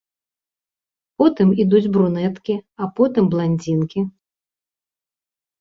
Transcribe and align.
Потым 1.21 1.47
ідуць 1.65 1.91
брунеткі, 1.97 2.55
а 2.85 2.89
потым 3.01 3.23
бландзінкі. 3.35 4.07